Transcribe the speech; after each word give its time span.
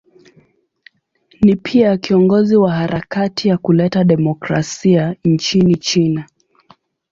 Ni 1.41 1.55
pia 1.55 1.97
kiongozi 1.97 2.55
wa 2.55 2.71
harakati 2.73 3.47
ya 3.49 3.57
kuleta 3.57 4.03
demokrasia 4.03 5.15
nchini 5.23 5.75
China. 5.77 6.27